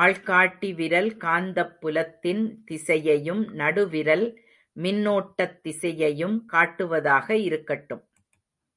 ஆள்காட்டி 0.00 0.68
விரல் 0.74 1.08
காந்தப்புலத்தின் 1.16 2.44
திசையையும் 2.64 3.42
நடுவிரல் 3.52 4.24
மின்னோட்டத்திசையையும் 4.76 6.38
காட்டுவதாக 6.52 7.30
இருக்கட்டும். 7.40 8.04